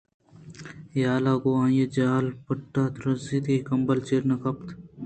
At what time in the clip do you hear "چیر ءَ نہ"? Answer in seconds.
4.07-4.35